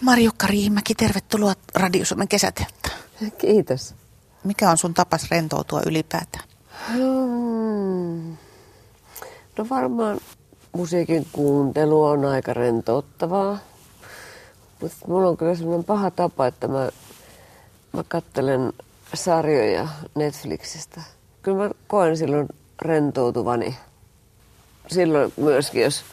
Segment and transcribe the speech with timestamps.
[0.00, 2.98] Marjukka Riihimäki, tervetuloa Radio Suomen kesäteattaan.
[3.38, 3.94] Kiitos.
[4.44, 6.44] Mikä on sun tapas rentoutua ylipäätään?
[6.92, 8.36] Hmm.
[9.58, 10.20] No varmaan
[10.72, 13.58] musiikin kuuntelu on aika rentouttavaa.
[14.80, 16.88] Mutta mulla on kyllä sellainen paha tapa, että mä,
[17.92, 18.72] mä kattelen
[19.14, 21.00] sarjoja Netflixistä.
[21.42, 22.48] Kyllä mä koen silloin
[22.82, 23.76] rentoutuvani.
[24.88, 26.04] Silloin myöskin, jos,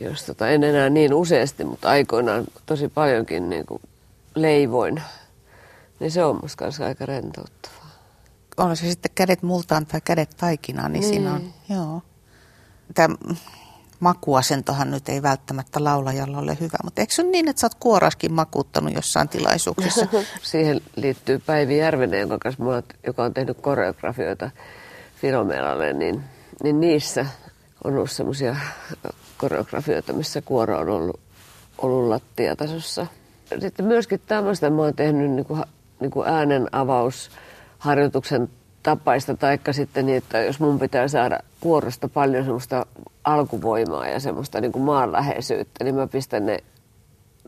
[0.00, 3.82] jos tota, en enää niin useasti, mutta aikoinaan tosi paljonkin niin kuin
[4.34, 5.02] leivoin,
[6.00, 7.90] niin se on musta kanssa aika rentouttavaa.
[8.56, 11.14] On se sitten kädet multaan tai kädet taikinaan, niin, niin.
[11.14, 11.54] siinä on, niin.
[11.68, 12.02] joo.
[12.94, 13.16] Tämä
[14.00, 17.74] makuasentohan nyt ei välttämättä laulajalla ole hyvä, mutta eikö se ole niin, että sä oot
[17.74, 20.06] kuoraskin makuuttanut jossain tilaisuuksessa?
[20.42, 22.52] Siihen liittyy Päivi Järvinen, joka,
[23.06, 24.50] joka on tehnyt koreografioita
[25.16, 26.24] Filomelalle, niin,
[26.62, 27.26] niin niissä
[27.84, 28.56] on ollut semmoisia
[29.40, 31.20] koreografioita, missä kuoro on ollut,
[31.78, 33.06] ollut lattiatasossa.
[33.60, 35.62] Sitten myöskin tämmöistä mä oon tehnyt niin kuin,
[36.00, 38.48] niin kuin äänen avausharjoituksen
[38.82, 42.86] tapaista, taikka sitten niin, että jos mun pitää saada kuorosta paljon semmoista
[43.24, 46.58] alkuvoimaa ja semmoista niin kuin maanläheisyyttä, niin mä pistän ne,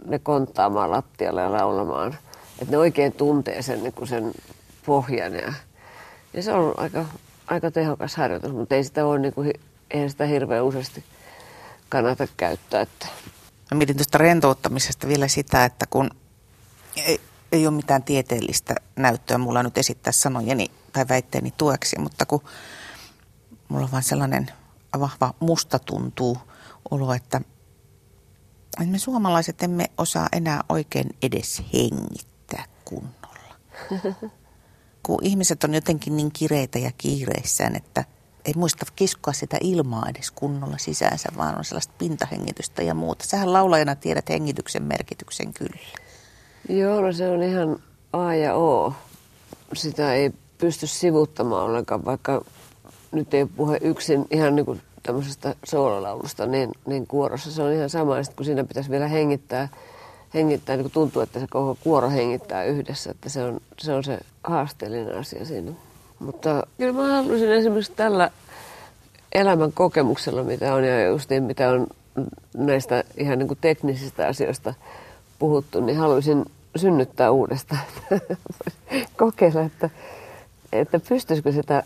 [0.07, 2.17] ne konttaamaan lattialle ja laulamaan.
[2.59, 4.33] Että ne oikein tuntee sen, niin kuin sen
[4.87, 5.35] pohjan.
[5.35, 5.53] Ja,
[6.35, 7.05] ja se on aika,
[7.47, 9.53] aika tehokas harjoitus, mutta ei sitä ole niin kuin,
[9.91, 11.05] eihän sitä hirveän useasti
[11.93, 12.81] kannata käyttää.
[12.81, 13.07] Että.
[13.71, 16.11] Mä mietin tuosta rentouttamisesta vielä sitä, että kun
[16.97, 17.21] ei,
[17.53, 22.43] ei ole mitään tieteellistä näyttöä mulla nyt esittää sanojeni tai väitteeni tueksi, mutta kun
[23.69, 24.51] mulla on vain sellainen
[25.01, 26.39] vahva musta tuntuu
[26.91, 27.41] olo, että
[28.87, 33.57] me suomalaiset emme osaa enää oikein edes hengittää kunnolla.
[35.03, 38.05] Kun ihmiset on jotenkin niin kireitä ja kiireissään, että
[38.45, 43.25] ei muista kiskoa sitä ilmaa edes kunnolla sisäänsä, vaan on sellaista pintahengitystä ja muuta.
[43.27, 45.81] Sähän laulajana tiedät hengityksen merkityksen kyllä.
[46.69, 47.79] Joo, no se on ihan
[48.13, 48.95] A ja O.
[49.73, 52.45] Sitä ei pysty sivuttamaan ollenkaan, vaikka
[53.13, 57.91] nyt ei puhe yksin ihan niin kuin tämmöisestä soololaulusta, niin, niin kuorossa se on ihan
[57.91, 58.19] sama.
[58.19, 59.69] Ja kun siinä pitäisi vielä hengittää,
[60.35, 64.05] hengittää niin kuin tuntuu, että se koko kuoro hengittää yhdessä, että se on se, on
[64.05, 65.73] se haasteellinen asia siinä.
[66.23, 68.31] Mutta kyllä mä haluaisin esimerkiksi tällä
[69.33, 71.87] elämän kokemuksella, mitä on ja just niin, mitä on
[72.57, 74.75] näistä ihan niin kuin teknisistä asioista
[75.39, 76.45] puhuttu, niin haluaisin
[76.77, 77.81] synnyttää uudestaan.
[79.17, 79.91] Kokeilla, että,
[80.73, 81.83] että pystyisikö sitä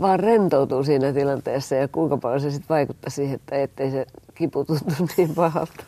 [0.00, 4.64] vaan rentoutuu siinä tilanteessa ja kuinka paljon se sitten vaikuttaa siihen, että ettei se kipu
[4.64, 5.84] tuntu niin pahalta.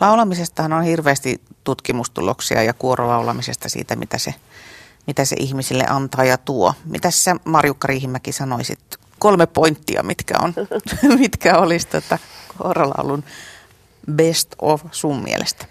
[0.00, 4.34] Laulamisestahan on hirveästi tutkimustuloksia ja kuorolaulamisesta siitä, mitä se,
[5.06, 6.74] mitä se ihmisille antaa ja tuo.
[6.84, 8.78] Mitä sä Marjukka Riihimäki sanoisit?
[9.18, 10.54] Kolme pointtia, mitkä, on,
[11.18, 12.18] mitkä olisi tota
[12.58, 13.24] kuorolaulun
[14.12, 15.66] best of sun mielestä?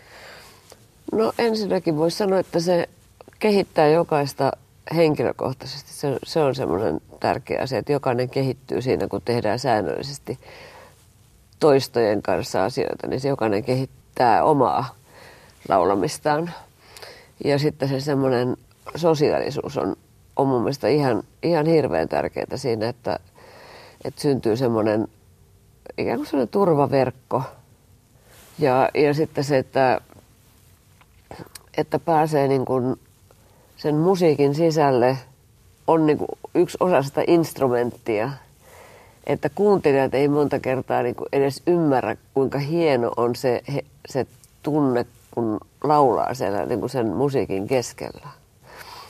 [1.11, 2.89] No ensinnäkin voisi sanoa, että se
[3.39, 4.51] kehittää jokaista
[4.95, 5.93] henkilökohtaisesti.
[5.93, 10.39] Se, se on semmoinen tärkeä asia, että jokainen kehittyy siinä, kun tehdään säännöllisesti
[11.59, 14.95] toistojen kanssa asioita, niin se jokainen kehittää omaa
[15.69, 16.53] laulamistaan.
[17.43, 18.57] Ja sitten se semmoinen
[18.95, 19.95] sosiaalisuus on,
[20.35, 23.19] on mun mielestä ihan, ihan hirveän tärkeää siinä, että,
[24.05, 25.07] että syntyy semmoinen
[25.97, 27.43] ikään kuin semmoinen turvaverkko.
[28.59, 30.01] Ja, ja sitten se, että,
[31.77, 32.99] että pääsee niin kuin
[33.77, 35.17] sen musiikin sisälle
[35.87, 38.31] on niin kuin yksi osa sitä instrumenttia,
[39.27, 43.63] että kuuntelijat ei monta kertaa niin kuin edes ymmärrä, kuinka hieno on se,
[44.09, 44.27] se
[44.63, 48.27] tunne, kun laulaa siellä niin kuin sen musiikin keskellä.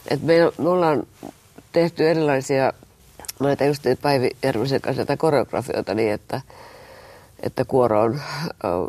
[0.08, 1.04] Et me, me ollaan
[1.72, 2.74] tehty erilaisia
[3.40, 6.42] näitä just Päivi Järvisen kanssa näitä koreografioita niin, että,
[7.44, 8.20] että kuoro on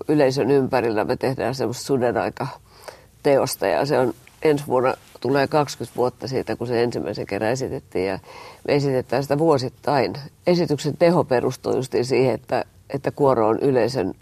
[0.09, 1.05] yleisön ympärillä.
[1.05, 2.47] Me tehdään semmoista sudenaika
[3.23, 8.07] teosta ja se on ensi vuonna tulee 20 vuotta siitä, kun se ensimmäisen kerran esitettiin
[8.07, 8.19] ja
[8.69, 10.13] me esitetään sitä vuosittain.
[10.47, 14.15] Esityksen teho perustuu just siihen, että, että kuoro on yleisön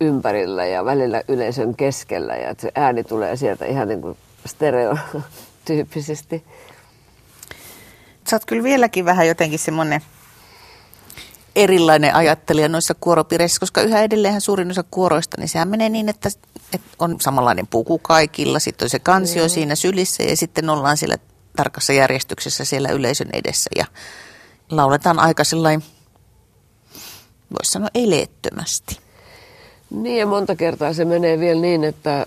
[0.00, 4.16] ympärillä ja välillä yleisön keskellä ja että se ääni tulee sieltä ihan niin kuin
[5.68, 6.44] stereotyyppisesti.
[8.30, 10.00] Sä oot kyllä vieläkin vähän jotenkin semmoinen
[11.56, 16.28] erilainen ajattelija noissa kuoropiireissä, koska yhä edelleenhän suurin osa kuoroista, niin sehän menee niin, että,
[16.72, 19.48] että on samanlainen puku kaikilla, sitten on se kansio Joo.
[19.48, 21.16] siinä sylissä ja sitten ollaan siellä
[21.56, 23.84] tarkassa järjestyksessä siellä yleisön edessä ja
[24.70, 25.82] lauletaan aika sellainen,
[27.50, 28.98] voisi sanoa eleettömästi.
[29.90, 32.26] Niin ja monta kertaa se menee vielä niin, että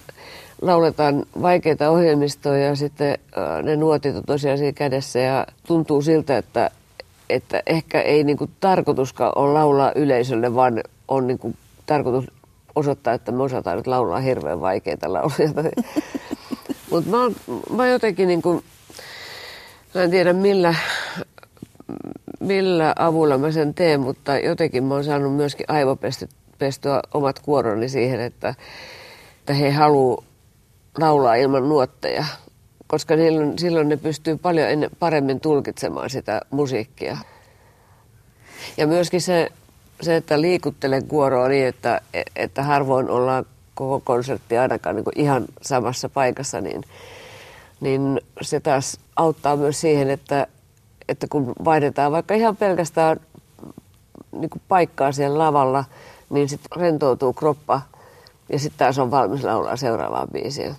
[0.61, 3.17] lauletaan vaikeita ohjelmistoja ja sitten
[3.63, 6.71] ne nuotit on tosiaan siinä kädessä ja tuntuu siltä, että
[7.29, 12.31] että ehkä ei niin kuin tarkoituskaan ole laulaa yleisölle, vaan on niin kuin tarkoitus
[12.75, 15.49] osoittaa, että me osataan nyt laulaa hirveän vaikeita lauluja.
[16.89, 17.17] Mutta mä,
[17.75, 18.63] mä jotenkin niin kuin,
[19.95, 20.75] mä en tiedä millä,
[22.39, 28.19] millä avulla mä sen teen, mutta jotenkin mä oon saanut myöskin aivopestua omat kuoroni siihen,
[28.19, 28.55] että,
[29.39, 30.30] että he haluavat
[30.97, 32.25] laulaa ilman nuotteja,
[32.87, 37.17] koska silloin, silloin ne pystyy paljon ennen, paremmin tulkitsemaan sitä musiikkia.
[38.77, 39.49] Ja myöskin se,
[40.01, 42.01] se että liikuttelen kuoroa niin, että,
[42.35, 43.45] että harvoin ollaan
[43.75, 46.83] koko konsertti ainakaan niin ihan samassa paikassa, niin,
[47.81, 50.47] niin se taas auttaa myös siihen, että,
[51.07, 53.19] että kun vaihdetaan vaikka ihan pelkästään
[54.31, 55.85] niin paikkaa siellä lavalla,
[56.29, 57.81] niin sitten rentoutuu kroppa
[58.51, 60.75] ja sitten taas on valmis laulaa seuraavaan biisiin.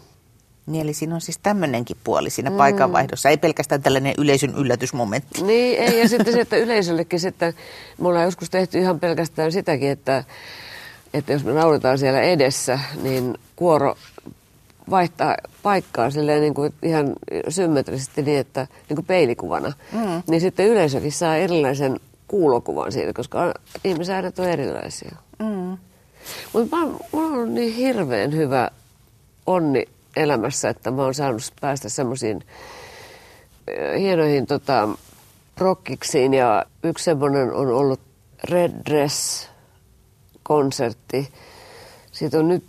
[0.66, 2.56] Niin eli siinä on siis tämmöinenkin puoli siinä mm.
[2.56, 5.42] paikanvaihdossa, ei pelkästään tällainen yleisön yllätysmomentti.
[5.42, 7.54] Niin, ei, ja sitten se, että yleisöllekin sitten,
[7.98, 10.24] me ollaan joskus tehty ihan pelkästään sitäkin, että,
[11.14, 13.96] että jos me lauletaan siellä edessä, niin kuoro
[14.90, 17.12] vaihtaa paikkaa silleen niin kuin ihan
[17.48, 19.72] symmetrisesti niin, että niin kuin peilikuvana.
[19.92, 20.22] Mm.
[20.28, 23.54] Niin sitten yleisökin saa erilaisen kuulokuvan siitä, koska
[23.84, 25.16] ihmisäänet on erilaisia.
[25.38, 25.76] Mm.
[26.52, 26.76] Mutta
[27.12, 28.70] mulla on niin hirveän hyvä
[29.46, 29.84] onni
[30.16, 32.44] elämässä, että mä oon saanut päästä semmoisiin
[33.98, 34.88] hienoihin tota,
[35.58, 38.00] rockiksiin ja yksi semmoinen on ollut
[38.44, 41.28] Red Dress-konsertti.
[42.12, 42.64] Siitä on nyt,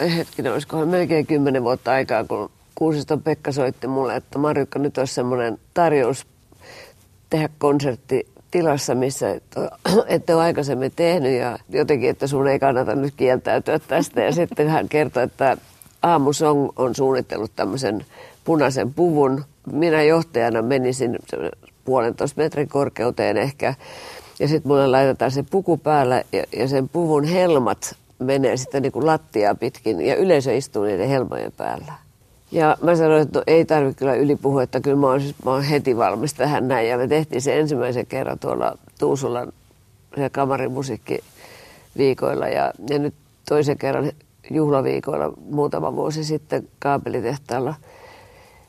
[0.00, 5.14] hetkinen, olisikohan melkein kymmenen vuotta aikaa, kun Kuusiston Pekka soitti mulle, että Marjukka, nyt olisi
[5.14, 6.26] semmoinen tarjous
[7.30, 9.30] tehdä konsertti tilassa, missä
[10.08, 14.22] ette ole aikaisemmin tehnyt ja jotenkin, että sun ei kannata nyt kieltäytyä tästä.
[14.22, 15.56] Ja sitten hän kertoi, että
[16.02, 18.04] Aamusong on suunnitellut tämmöisen
[18.44, 19.44] punaisen puvun.
[19.72, 21.18] Minä johtajana menisin
[21.84, 23.74] puolentoista metrin korkeuteen ehkä.
[24.40, 28.92] Ja sitten mulle laitetaan se puku päällä ja, ja sen puvun helmat menee sitten niin
[28.92, 32.07] kuin lattiaa pitkin ja yleisö istuu niiden helmojen päällä.
[32.52, 35.50] Ja mä sanoin, että no, ei tarvitse kyllä ylipuhua, että kyllä mä oon, siis, mä
[35.50, 36.88] oon heti valmis tähän näin.
[36.88, 39.52] Ja me tehtiin se ensimmäisen kerran tuolla Tuusulan
[40.32, 43.14] kamarimusiikkiviikoilla ja, ja nyt
[43.48, 44.12] toisen kerran
[44.50, 47.74] juhlaviikoilla muutama vuosi sitten kaapelitehtaalla.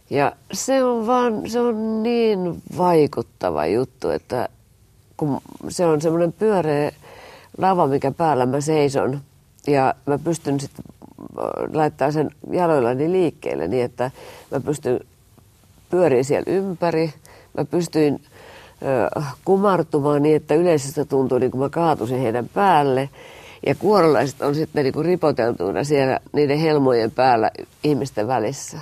[0.10, 4.50] Ja se on vaan, se on niin vaikuttava juttu, että
[5.18, 6.92] kun se on semmoinen pyöreä
[7.58, 9.22] lava, mikä päällä mä seison
[9.68, 10.86] ja mä pystyn sitten
[11.74, 14.12] laittaa sen jaloillani liikkeelle niin, että
[14.52, 15.00] mä pystyn
[15.90, 17.14] pyöriin siellä ympäri.
[17.58, 18.22] Mä pystyin
[19.16, 23.10] ö, kumartumaan niin, että yleisöstä tuntuu niin kuin mä kaatuisin heidän päälle.
[23.66, 27.52] Ja kuorolaiset on sitten niin kuin ripoteltuina siellä niiden helmojen päällä
[27.84, 28.80] ihmisten välissä.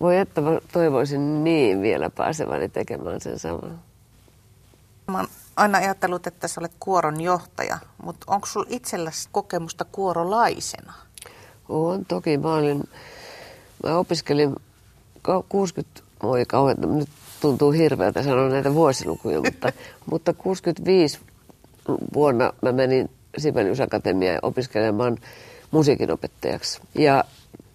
[0.00, 3.78] Voi että mä toivoisin niin vielä pääsevani tekemään sen saman.
[5.06, 10.92] Mä oon aina ajatellut, että sä olet kuoron johtaja, mutta onko sulla itselläsi kokemusta kuorolaisena?
[11.68, 12.38] On toki.
[12.38, 12.84] Mä, olin,
[13.84, 14.54] mä opiskelin
[15.48, 17.08] 60, voi kauhean, nyt
[17.40, 19.72] tuntuu hirveältä sanoa näitä vuosilukuja, mutta,
[20.10, 21.18] mutta 65
[22.14, 25.18] vuonna mä menin Sibelius Akatemiaan opiskelemaan
[25.70, 26.80] musiikinopettajaksi.
[26.94, 27.24] Ja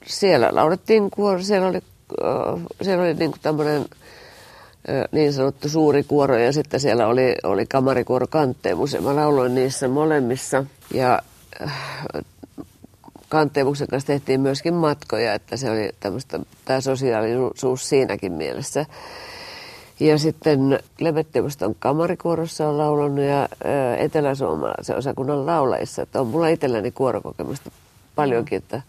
[0.05, 1.79] siellä laulettiin kuoro, siellä oli,
[2.23, 7.65] äh, siellä oli niin tämmöinen äh, niin sanottu suuri kuoro ja sitten siellä oli, oli
[7.65, 10.65] kamarikuoro Kantteemus ja mä lauloin niissä molemmissa.
[10.93, 11.21] Ja
[11.61, 11.73] äh,
[13.31, 18.85] Kantteemuksen kanssa tehtiin myöskin matkoja, että se oli tämmöistä, tämä sosiaalisuus siinäkin mielessä.
[19.99, 23.49] Ja sitten Levettimuston kamarikuorossa on laulanut ja
[23.97, 26.01] Etelä-Suomalaisen osakunnan laulajissa.
[26.01, 27.71] Että on mulla itselläni kuorokokemusta
[28.15, 28.81] paljonkin, että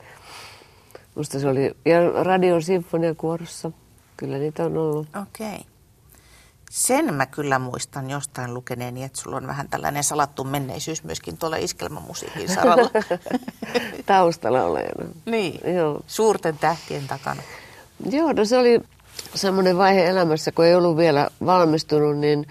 [1.15, 3.71] musta se oli, ja Radion sinfoniakuorossa,
[4.17, 5.09] kyllä niitä on ollut.
[5.23, 5.47] Okei.
[5.47, 5.72] Okay.
[6.73, 11.57] Sen mä kyllä muistan jostain lukeneeni, että sulla on vähän tällainen salattu menneisyys myöskin tuolla
[11.57, 12.91] iskelmämusiikin saralla.
[14.07, 15.05] Taustalaulajana.
[15.27, 16.01] Niin, Joo.
[16.07, 17.43] suurten tähtien takana.
[18.11, 18.81] Joo, no se oli
[19.35, 22.47] semmoinen vaihe elämässä, kun ei ollut vielä valmistunut, niin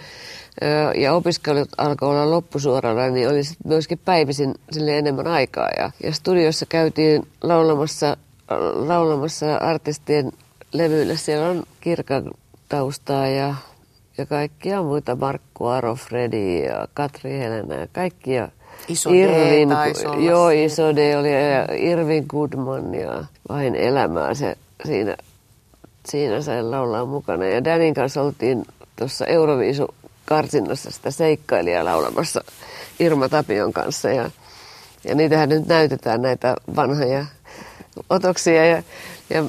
[0.96, 5.70] ja opiskelut alkoi olla loppusuoralla, niin oli sitten myöskin päivisin sille enemmän aikaa.
[5.78, 8.18] Ja, ja studiossa käytiin laulamassa,
[8.76, 10.32] laulamassa artistien
[10.74, 11.18] levyille.
[11.18, 12.32] Siellä on kirkan
[12.70, 13.56] taustaa ja,
[14.18, 18.50] ja kaikkia muita, Markku Aro, Fredi ja Katri Helena ja kaikkia.
[18.88, 25.18] Iso Irvin, D Joo, Iso D oli ja Irvin Goodman ja vain elämää se siinä
[26.06, 27.46] siinä sain laulaa mukana.
[27.46, 28.66] Ja Danin kanssa oltiin
[28.96, 29.88] tuossa Euroviisu
[30.26, 32.44] karsinnassa sitä seikkailijaa laulamassa
[33.00, 34.10] Irma Tapion kanssa.
[34.10, 34.32] Ja,
[35.04, 37.26] ja niitähän nyt näytetään näitä vanhoja
[38.10, 38.66] otoksia.
[38.66, 38.84] Ja,
[39.30, 39.44] ja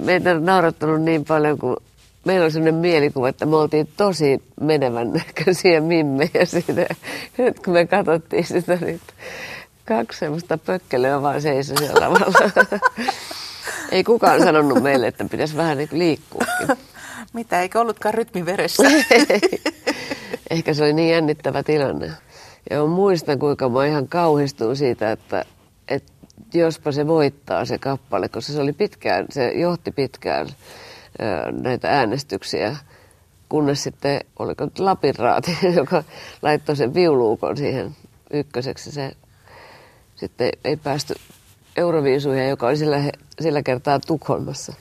[0.00, 1.76] meitä on naurattanut niin paljon, kun
[2.24, 6.94] meillä on sellainen mielikuva, että me oltiin tosi menevän näköisiä mimmejä siitä.
[7.38, 9.00] Nyt kun me katsottiin sitä, niin
[9.84, 12.50] kaksi semmoista pökkelyä vaan seisoi siellä lavalla.
[13.92, 16.68] Ei kukaan sanonut meille, että pitäisi vähän niin liikkuukin.
[17.32, 18.82] Mitä, eikö ollutkaan rytmi veressä?
[20.50, 22.10] Ehkä se oli niin jännittävä tilanne.
[22.70, 25.44] Ja muistan, kuinka mä ihan kauhistuin siitä, että,
[25.88, 26.12] että
[26.54, 30.48] jospa se voittaa se kappale, koska se oli pitkään, se johti pitkään
[31.62, 32.76] näitä äänestyksiä,
[33.48, 36.04] kunnes sitten, oliko nyt Lapinraati, joka
[36.42, 37.96] laittoi sen viuluukon siihen
[38.32, 38.92] ykköseksi.
[38.92, 39.12] Se
[40.16, 41.14] sitten ei päästy
[41.76, 43.02] Euroviisuihin, joka oli sillä,
[43.40, 44.72] sillä kertaa Tukholmassa.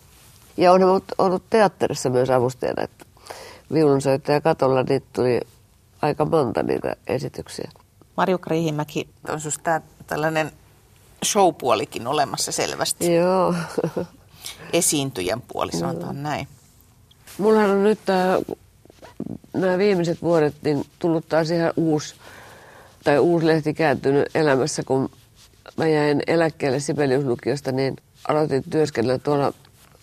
[0.57, 3.05] Ja on ollut, ollut teatterissa myös avustajana, että
[3.73, 5.41] viulunsoittaja katolla niitä tuli
[6.01, 7.71] aika monta niitä esityksiä.
[8.17, 10.51] Marjo Riihimäki, on sinusta tällainen
[11.25, 13.13] showpuolikin olemassa selvästi.
[13.13, 13.55] Joo.
[14.73, 16.47] Esiintyjän puoli, sanotaan näin.
[17.37, 18.39] Mullahan on nyt tämä,
[19.53, 22.15] nämä viimeiset vuodet niin tullut taas ihan uusi,
[23.03, 25.09] tai uusi lehti kääntynyt elämässä, kun
[25.77, 27.95] mä jäin eläkkeelle Sibeliuslukiosta, niin
[28.27, 29.53] aloitin työskennellä tuolla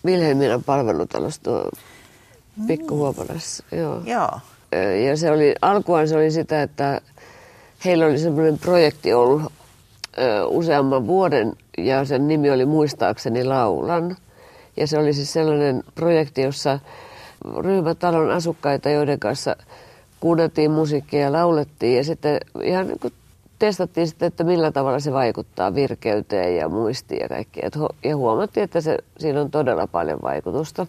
[0.05, 1.71] Vilhelminan palvelutalossa tuo
[2.67, 3.65] Pikkuhuopalassa.
[3.73, 4.03] Joo.
[4.05, 4.41] Joo.
[5.07, 7.01] Ja se oli, alkuaan se oli sitä, että
[7.85, 9.53] heillä oli semmoinen projekti ollut
[10.19, 14.17] ö, useamman vuoden ja sen nimi oli muistaakseni Laulan.
[14.81, 16.79] Ja se oli siis sellainen projekti, jossa
[17.59, 19.57] ryhmätalon asukkaita, joiden kanssa
[20.21, 23.13] kuunneltiin musiikkia ja laulettiin ja sitten ihan niin kuin
[23.59, 27.71] testattiin sitten, että millä tavalla se vaikuttaa virkeyteen ja muistiin ja kaikkea.
[28.05, 30.87] Ja huomattiin, että se, siinä on todella paljon vaikutusta.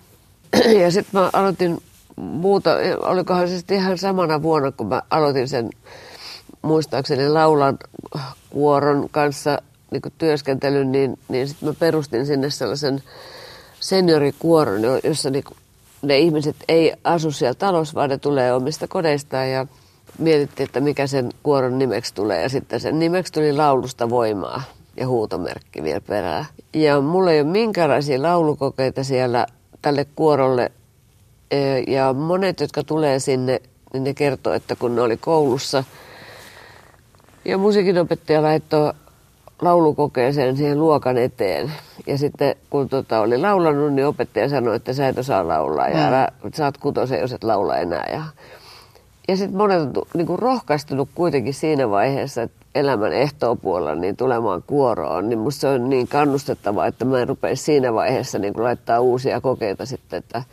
[0.81, 1.77] Ja sitten mä aloitin
[2.15, 2.69] muuta,
[3.01, 5.69] olikohan se sitten ihan samana vuonna, kun mä aloitin sen
[6.61, 7.77] muistaakseni laulan
[8.49, 13.03] kuoron kanssa niin työskentelyn, niin, niin sitten mä perustin sinne sellaisen
[13.79, 15.43] seniorikuoron, jossa niin
[16.01, 19.67] ne ihmiset ei asu siellä talossa, vaan ne tulee omista kodeistaan ja
[20.17, 22.41] mietittiin, että mikä sen kuoron nimeksi tulee.
[22.41, 24.61] Ja sitten sen nimeksi tuli laulusta voimaa
[24.97, 26.45] ja huutomerkki vielä perään.
[26.73, 29.45] Ja mulla ei ole minkäänlaisia laulukokeita siellä
[29.81, 30.71] tälle kuorolle.
[31.87, 33.61] Ja monet, jotka tulee sinne,
[33.93, 35.83] niin ne kertoo, että kun ne oli koulussa
[37.45, 38.93] ja musiikinopettaja laittoi
[39.61, 41.71] laulukokeeseen siihen luokan eteen.
[42.07, 46.07] Ja sitten kun tota oli laulanut, niin opettaja sanoi, että sä et osaa laulaa ja
[46.07, 48.09] älä, sä oot kutosen, jos et laula enää.
[48.11, 48.23] Ja
[49.29, 55.29] ja sitten monet on niinku rohkaistunut kuitenkin siinä vaiheessa, että elämän ehtoopuolella niin tulemaan kuoroon,
[55.29, 59.41] niin musta se on niin kannustettavaa, että mä en rupea siinä vaiheessa niin laittaa uusia
[59.41, 60.43] kokeita sitten, että,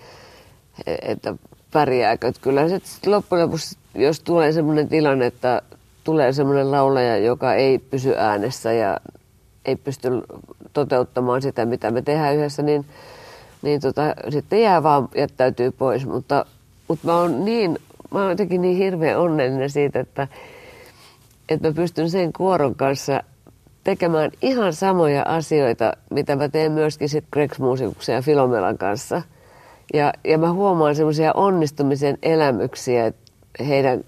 [1.03, 1.35] että
[1.73, 2.29] pärjääkö.
[2.29, 5.63] Että kyllä sitten loppujen lopuksi, jos tulee sellainen tilanne, että
[6.07, 8.97] tulee sellainen laulaja, joka ei pysy äänessä ja
[9.65, 10.09] ei pysty
[10.73, 12.87] toteuttamaan sitä, mitä me tehdään yhdessä, niin,
[13.63, 16.07] niin tota, sitten jää vaan jättäytyy pois.
[16.07, 16.47] Mutta,
[16.89, 17.79] mutta mä oon niin
[18.11, 20.29] mä oon jotenkin niin hirveän onnellinen siitä, että,
[21.49, 23.23] että mä pystyn sen kuoron kanssa
[23.85, 29.23] tekemään ihan samoja asioita, mitä mä teen myöskin sitten Gregs Muusikuksen ja Filomelan kanssa.
[29.95, 33.13] Ja, ja mä huomaan semmoisia onnistumisen elämyksiä
[33.69, 34.05] heidän,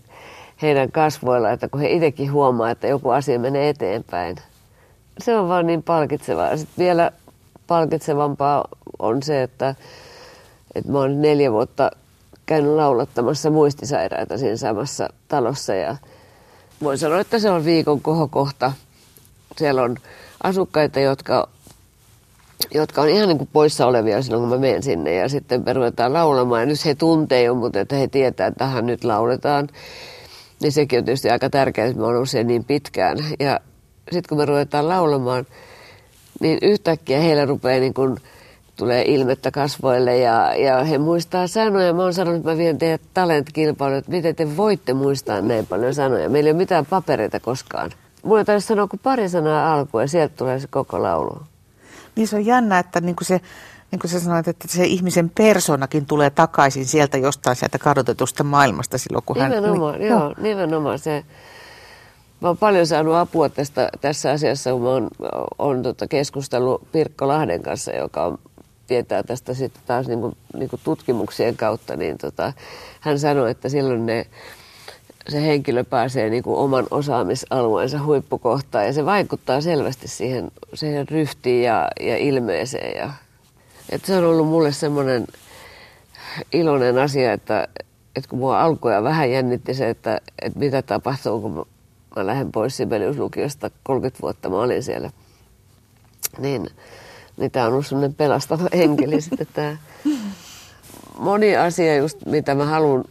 [0.63, 4.37] heidän kasvoilla, että kun he itsekin huomaa, että joku asia menee eteenpäin.
[5.19, 6.57] Se on vaan niin palkitsevaa.
[6.57, 7.13] Sitten vielä
[7.67, 8.65] palkitsevampaa
[8.99, 9.75] on se, että,
[10.75, 11.91] että mä oon neljä vuotta
[12.47, 15.97] käynyt laulattamassa muistisairaita siinä samassa talossa ja
[16.83, 18.73] voin sanoa, että se on viikon kohokohta.
[19.57, 19.97] Siellä on
[20.43, 21.49] asukkaita, jotka,
[22.75, 25.73] jotka on ihan niin kuin poissa olevia silloin, kun mä menen sinne ja sitten me
[25.73, 26.63] ruvetaan laulamaan.
[26.63, 29.69] Ja nyt he tuntee jo, mutta että he tietää, että tähän nyt lauletaan.
[30.63, 33.19] Niin sekin on tietysti aika tärkeää, että me on ollut siellä niin pitkään.
[33.41, 33.61] Ja
[34.13, 35.47] sitten kun me ruvetaan laulamaan,
[36.41, 38.17] niin yhtäkkiä heillä rupeaa niin kuin
[38.77, 41.93] tulee ilmettä kasvoille ja, ja he muistaa sanoja.
[41.93, 43.49] Mä oon sanonut, että mä vien teidät talent
[43.99, 46.29] että miten te voitte muistaa näin paljon sanoja.
[46.29, 47.91] Meillä ei ole mitään papereita koskaan.
[48.23, 51.43] Mulla taisi sanoa kuin pari sanaa alkuun ja sieltä tulee se koko laulu.
[52.17, 53.41] Niin se on jännä, että niin se,
[53.91, 58.99] niin kuin sä sanoit, että se ihmisen persoonakin tulee takaisin sieltä jostain sieltä kadotetusta maailmasta
[58.99, 60.01] silloin, kun nimenomaan, hän...
[60.01, 61.25] Niin, joo, nimenomaan se.
[62.41, 65.09] Mä oon paljon saanut apua tästä, tässä asiassa, kun mä oon,
[65.59, 68.39] oon tota keskustellut Pirkko Lahden kanssa, joka on
[68.87, 72.53] tietää tästä sitten taas niin kuin, niin kuin tutkimuksien kautta, niin tota,
[73.01, 74.27] hän sanoi, että silloin ne,
[75.29, 81.63] se henkilö pääsee niin kuin oman osaamisalueensa huippukohtaan ja se vaikuttaa selvästi siihen, siihen ryhtiin
[81.63, 82.99] ja, ja ilmeeseen.
[82.99, 83.13] Ja,
[83.91, 85.27] että se on ollut mulle semmoinen
[86.53, 87.69] iloinen asia, että,
[88.17, 91.63] että kun mua alkoi vähän jännitti se, että, että mitä tapahtuu, kun mä,
[92.17, 95.11] mä lähden pois Sibeliuslukiosta, 30 vuotta mä olin siellä,
[96.39, 96.71] niin
[97.39, 99.77] niin tämä on ollut sellainen pelastava enkeli sitten tämä.
[101.19, 103.05] Moni asia just, mitä mä haluan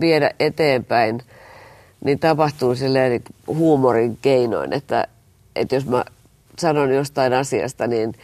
[0.00, 1.22] viedä eteenpäin,
[2.04, 5.06] niin tapahtuu silleen niin huumorin keinoin, että,
[5.56, 6.04] että jos mä
[6.58, 8.14] sanon jostain asiasta, niin,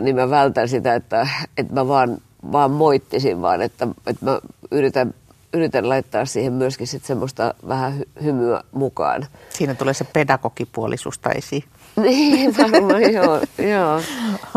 [0.00, 2.18] niin mä vältän sitä, että, että mä vaan,
[2.52, 4.38] vaan moittisin, vaan että, että mä
[4.70, 5.14] yritän,
[5.52, 9.26] yritän laittaa siihen myöskin sit semmoista vähän hy- hymyä mukaan.
[9.50, 11.64] Siinä tulee se pedagogipuolisuus esiin.
[12.02, 14.00] Niin, varmaan joo, joo.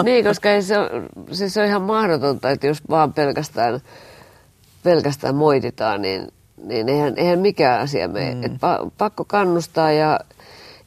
[0.04, 0.76] Niin, koska ei se,
[1.32, 3.80] siis se on ihan mahdotonta, että jos vaan pelkästään,
[4.84, 6.28] pelkästään moititaan, niin,
[6.64, 8.36] niin eihän, eihän mikään asia mene.
[8.36, 8.44] Mm.
[8.44, 8.52] Et
[8.98, 10.20] pakko kannustaa ja,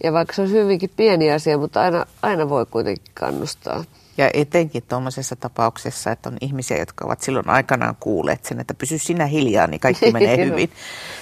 [0.04, 3.84] ja vaikka se on hyvinkin pieni asia, mutta aina, aina voi kuitenkin kannustaa.
[4.18, 8.98] Ja etenkin tuommoisessa tapauksessa, että on ihmisiä, jotka ovat silloin aikanaan kuulleet sen, että pysy
[8.98, 10.70] sinä hiljaa, niin kaikki menee hyvin.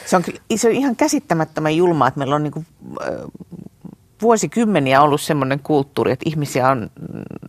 [0.06, 0.25] Se on,
[0.56, 2.66] se on ihan käsittämättömän julmaa, että meillä on niin kuin,
[4.22, 6.90] vuosikymmeniä ollut semmoinen kulttuuri, että ihmisiä on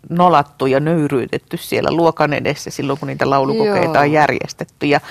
[0.09, 4.01] nolattu ja nöyryytetty siellä luokan edessä silloin, kun niitä laulukokeita Joo.
[4.01, 4.85] on järjestetty.
[4.85, 5.01] Ja,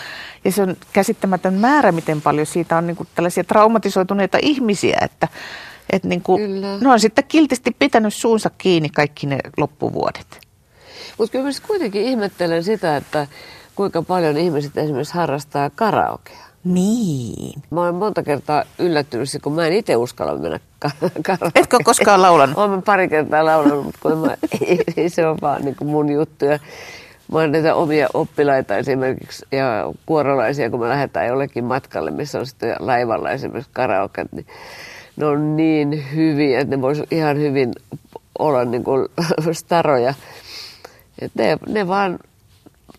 [0.44, 5.28] ja se on käsittämätön määrä, miten paljon siitä on niin kuin tällaisia traumatisoituneita ihmisiä, että,
[5.92, 10.40] että niin kuin, ne on sitten kiltisti pitänyt suunsa kiinni kaikki ne loppuvuodet.
[11.18, 13.26] Mutta kyllä kuitenkin ihmettelen sitä, että
[13.74, 16.42] kuinka paljon ihmiset esimerkiksi harrastaa karaokea.
[16.64, 17.62] Niin.
[17.70, 20.60] Mä oon monta kertaa yllättynyt, kun mä en itse uskalla mennä
[21.26, 21.60] karaoke.
[21.60, 22.58] Etkö koskaan laulanut?
[22.58, 26.12] Oon pari kertaa laulanut, mutta kun mä, ei, ei, se on vaan niin kuin mun
[26.12, 26.44] juttu.
[26.44, 26.58] Ja
[27.32, 32.46] mä oon näitä omia oppilaita esimerkiksi ja kuorolaisia, kun me lähdetään jollekin matkalle, missä on
[32.46, 34.46] sitten laivalla esimerkiksi karaoke, niin
[35.16, 37.72] ne on niin hyviä, että ne vois ihan hyvin
[38.38, 39.08] olla niin kuin
[39.52, 40.14] staroja.
[41.18, 42.18] Että ne, ne vaan,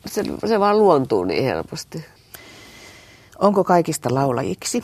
[0.05, 2.05] se, se vaan luontuu niin helposti.
[3.39, 4.83] Onko kaikista laulajiksi?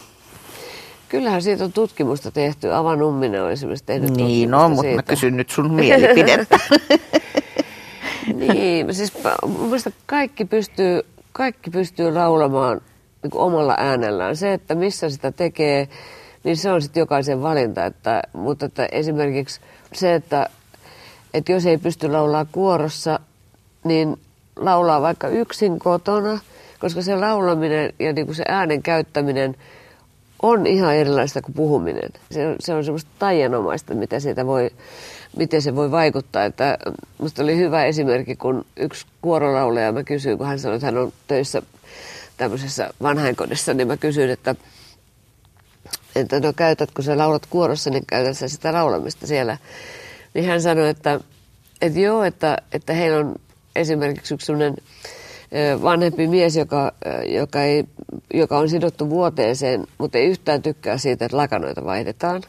[1.10, 2.74] Kyllähän siitä on tutkimusta tehty.
[2.74, 6.60] Ava Numminen on esimerkiksi tehnyt Niin on, mutta mä kysyn nyt sun mielipidettä.
[8.34, 9.14] niin, siis
[9.48, 12.82] mielestäni kaikki pystyy, kaikki pystyy laulamaan
[13.24, 14.36] niin omalla äänellään.
[14.36, 15.88] Se, että missä sitä tekee,
[16.50, 17.86] niin se on sitten jokaisen valinta.
[17.86, 19.62] Että, mutta että esimerkiksi
[19.94, 20.50] se, että,
[21.34, 23.20] että jos ei pysty laulaa kuorossa,
[23.84, 24.20] niin
[24.56, 26.40] laulaa vaikka yksin kotona–
[26.80, 29.56] koska se laulaminen ja niin kuin se äänen käyttäminen
[30.42, 32.10] on ihan erilaista kuin puhuminen.
[32.32, 34.70] Se, se on semmoista taianomaista, mitä siitä voi,
[35.38, 36.46] miten se voi vaikuttaa.
[36.46, 36.78] Että
[37.18, 41.14] musta oli hyvä esimerkki, kun yksi kuorolaulaja, mä kysyin, kun hän sanoi, että hän on
[41.28, 41.62] töissä
[42.38, 44.56] tämmöisessä vanhainkodissa, niin mä kysyin, että,
[46.16, 49.58] että no käytätkö sä laulat kuorossa, niin käytät sä sitä laulamista siellä.
[50.34, 51.20] Niin hän sanoi, että,
[51.82, 53.36] että joo, että, että heillä on
[53.76, 54.76] esimerkiksi yksi sellainen
[55.82, 56.92] vanhempi mies, joka,
[57.28, 57.84] joka, ei,
[58.34, 62.42] joka on sidottu vuoteeseen, mutta ei yhtään tykkää siitä, että lakanoita vaihdetaan.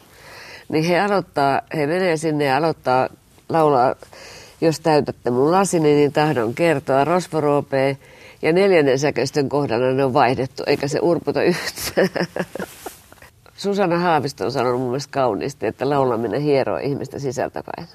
[0.69, 3.09] Niin he aloittaa, he menee sinne ja aloittaa
[3.49, 3.95] laulaa,
[4.61, 7.97] jos täytätte mun lasini, niin tahdon kertoa rosvoropee.
[8.41, 12.09] Ja neljännen säkeistön kohdalla ne on vaihdettu, eikä se urputa yhtään.
[13.61, 17.87] Susanna Haavisto on sanonut mun mielestä kauniisti, että laulaminen hieroo ihmistä sisältäpäin.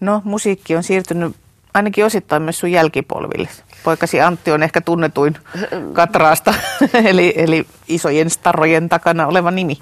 [0.00, 1.36] No, musiikki on siirtynyt
[1.74, 3.48] ainakin osittain myös sun jälkipolville.
[3.84, 5.36] Poikasi Antti on ehkä tunnetuin
[5.92, 6.54] Katraasta,
[7.10, 9.78] eli, eli isojen starrojen takana oleva nimi.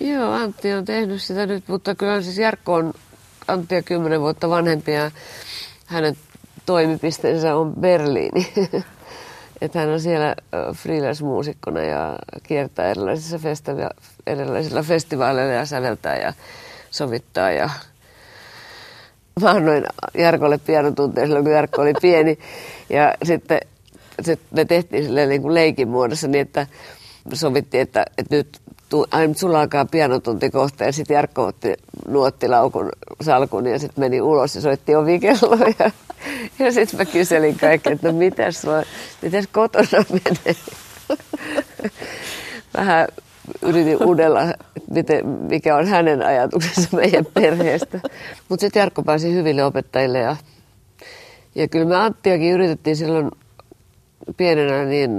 [0.00, 2.94] Joo, Antti on tehnyt sitä nyt, mutta kyllä siis Jarkko on
[3.48, 5.10] Anttia kymmenen vuotta vanhempi ja
[5.86, 6.16] hänen
[6.66, 8.52] toimipisteensä on Berliini.
[9.60, 10.36] että hän on siellä
[10.74, 13.94] freelance-muusikkona ja kiertää erilaisissa festivaaleilla,
[14.26, 16.32] erilaisilla festivaaleilla ja säveltää ja
[16.90, 17.70] sovittaa ja
[19.40, 22.38] mä annoin Jarkolle pianotunteja silloin, kun Jarkko oli pieni.
[22.90, 23.60] Ja sitten
[24.20, 26.66] sit me tehtiin sille niin kuin leikin muodossa niin, että
[27.32, 28.60] sovittiin, että, että nyt
[29.36, 31.74] sulla alkaa pianotunti kohta ja sitten Jarkko otti
[32.08, 32.88] nuottilaukun
[33.20, 35.90] salkun ja sitten meni ulos ja soitti ovikelloa ja,
[36.58, 38.82] ja sitten mä kyselin kaikki, että no mitäs, sulla,
[39.22, 40.56] mitäs kotona menee.
[42.76, 43.08] Vähän
[43.62, 44.40] yritin uudella,
[44.90, 48.00] miten, mikä on hänen ajatuksensa meidän perheestä.
[48.48, 50.36] Mutta sitten Jarkko pääsi hyville opettajille ja,
[51.54, 53.30] ja kyllä me Anttiakin yritettiin silloin
[54.36, 55.10] pienenä, niin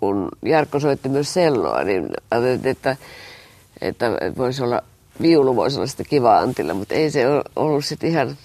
[0.00, 2.96] kun Jarkko soitti myös selloa, niin ajateltiin, että,
[3.80, 4.82] että voisi olla,
[5.22, 7.24] viulu voisi olla sitten kiva Antilla, mutta ei se
[7.56, 8.36] ollut sitten ihan,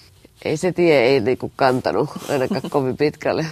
[0.44, 3.46] ei se tie ei niinku kantanut ainakaan kovin pitkälle.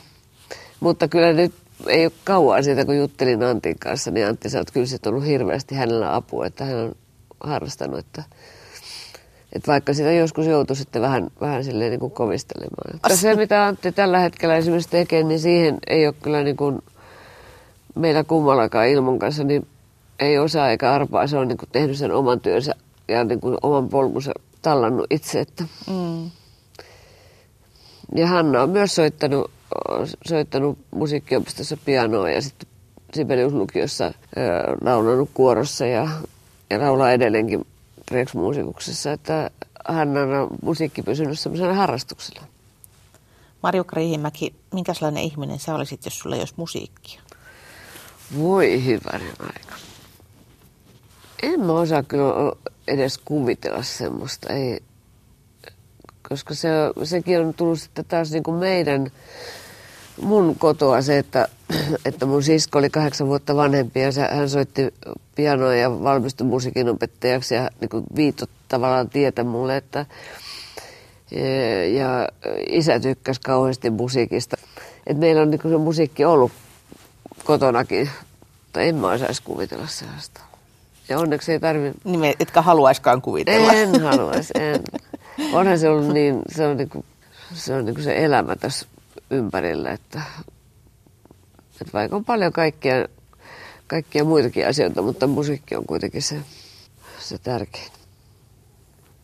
[0.80, 1.52] Mutta kyllä nyt
[1.88, 5.12] ei ole kauan siitä, kun juttelin Antin kanssa, niin Antti sanoi, että kyllä se on
[5.12, 6.92] ollut hirveästi hänellä apua, että hän on
[7.40, 8.22] harrastanut, että,
[9.52, 12.90] että vaikka sitä joskus joutui sitten vähän, vähän silleen niin kuin kovistelemaan.
[12.92, 16.82] Mutta se, mitä Antti tällä hetkellä esimerkiksi tekee, niin siihen ei ole kyllä niin kuin
[17.94, 19.66] meillä kummallakaan ilman kanssa, niin
[20.18, 21.26] ei osaa eikä arpaa.
[21.26, 22.74] Se on niin kuin tehnyt sen oman työnsä
[23.08, 25.40] ja niin kuin oman polkunsa tallannut itse.
[25.40, 25.64] Että.
[25.90, 26.30] Mm.
[28.14, 29.50] Ja Hanna on myös soittanut
[30.28, 32.68] soittanut musiikkiopistossa pianoa ja sitten
[33.14, 34.12] Sibeliuslukiossa
[34.80, 36.08] laulanut kuorossa ja
[36.70, 37.66] ja laulaa edelleenkin
[38.10, 39.50] Rex-muusikuksessa, että
[39.88, 42.46] hän on musiikki pysynyt semmoisena harrastuksena.
[43.62, 47.20] Marjukka Riihimäki, minkälainen ihminen sä olisit, jos sulla ei olisi musiikkia?
[48.38, 49.76] Voi hyvänen aika.
[51.42, 52.52] En mä osaa kyllä
[52.88, 54.52] edes kuvitella semmoista.
[54.52, 54.82] Ei,
[56.28, 56.68] koska se,
[57.04, 59.10] sekin on tullut sitten taas niin kuin meidän,
[60.22, 61.48] mun kotoa se, että,
[62.04, 64.94] että mun sisko oli kahdeksan vuotta vanhempi ja hän soitti
[65.34, 70.06] pianoa ja valmistui musiikin opettajaksi ja niin kuin viitot tavallaan tietä mulle, että
[71.94, 72.28] ja
[72.68, 74.56] isä tykkäsi kauheasti musiikista.
[75.06, 76.52] Et meillä on niin se musiikki ollut
[77.44, 78.10] kotonakin,
[78.62, 80.40] mutta en mä osaisi kuvitella sellaista.
[81.08, 81.98] Ja onneksi ei tarvitse...
[82.04, 83.72] Niin etkä haluaiskaan kuvitella.
[83.72, 84.82] En haluaisi, en.
[85.52, 87.04] Onhan se ollut niin, se on, niin kuin,
[87.54, 88.86] se, on niin kuin se elämä tässä
[89.30, 90.22] ympärillä, että,
[91.80, 92.94] että vaikka on paljon kaikkia,
[93.86, 96.36] kaikkia muitakin asioita, mutta musiikki on kuitenkin se,
[97.18, 97.92] se tärkein.